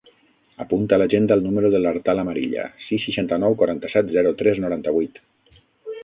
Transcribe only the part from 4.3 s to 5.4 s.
tres, noranta-vuit.